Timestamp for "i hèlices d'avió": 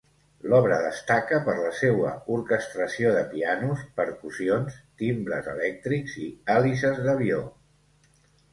6.25-7.43